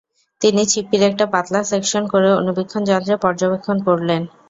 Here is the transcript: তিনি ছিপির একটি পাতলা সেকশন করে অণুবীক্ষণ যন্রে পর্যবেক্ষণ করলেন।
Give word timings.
তিনি 0.41 0.61
ছিপির 0.71 1.01
একটি 1.03 1.25
পাতলা 1.33 1.61
সেকশন 1.71 2.03
করে 2.13 2.29
অণুবীক্ষণ 2.33 2.81
যন্রে 2.89 3.15
পর্যবেক্ষণ 3.23 3.77
করলেন। 3.87 4.21